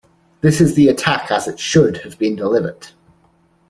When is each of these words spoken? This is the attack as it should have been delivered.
This 0.41 0.59
is 0.59 0.73
the 0.73 0.87
attack 0.87 1.29
as 1.29 1.47
it 1.47 1.59
should 1.59 1.97
have 1.97 2.17
been 2.17 2.35
delivered. 2.35 2.87